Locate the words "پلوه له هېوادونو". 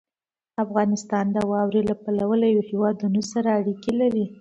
2.03-3.19